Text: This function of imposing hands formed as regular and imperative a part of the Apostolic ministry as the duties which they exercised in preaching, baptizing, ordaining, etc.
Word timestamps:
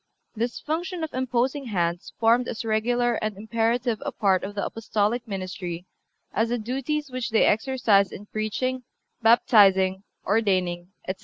This 0.35 0.59
function 0.59 1.03
of 1.03 1.13
imposing 1.13 1.65
hands 1.65 2.11
formed 2.19 2.47
as 2.47 2.65
regular 2.65 3.19
and 3.21 3.37
imperative 3.37 4.01
a 4.03 4.11
part 4.11 4.43
of 4.43 4.55
the 4.55 4.65
Apostolic 4.65 5.27
ministry 5.27 5.85
as 6.33 6.49
the 6.49 6.57
duties 6.57 7.11
which 7.11 7.29
they 7.29 7.45
exercised 7.45 8.11
in 8.11 8.25
preaching, 8.25 8.81
baptizing, 9.21 10.01
ordaining, 10.25 10.87
etc. 11.07 11.19